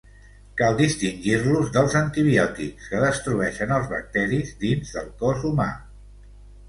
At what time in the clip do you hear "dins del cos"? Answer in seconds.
4.65-5.47